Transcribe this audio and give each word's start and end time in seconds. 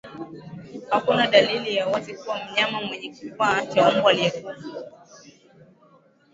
Hakuna 0.89 1.27
dalili 1.27 1.75
za 1.75 1.87
wazi 1.87 2.13
kwa 2.13 2.39
mnyama 2.45 2.81
mwenye 2.81 3.09
kichaa 3.09 3.65
cha 3.65 3.91
mbwa 3.91 4.11
aliyekufa 4.11 4.55